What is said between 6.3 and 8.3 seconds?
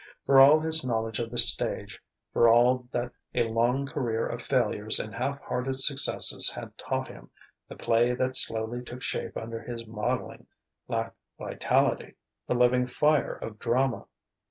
had taught him, the play